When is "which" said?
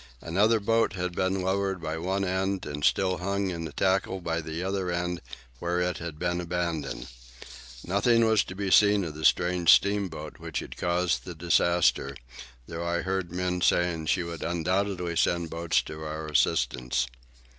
10.39-10.57